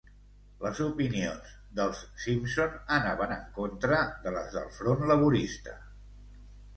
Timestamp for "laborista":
5.13-5.77